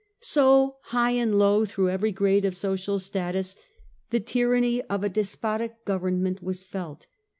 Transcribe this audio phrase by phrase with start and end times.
[0.19, 3.55] So, high and low, through every grade of social status,
[4.09, 7.05] the tyranny of a despotic government was felt.